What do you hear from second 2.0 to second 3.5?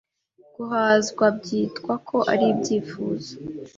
ko ari ibyifuzo